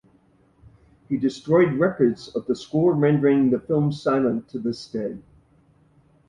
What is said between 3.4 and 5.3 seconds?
the film silent to this day.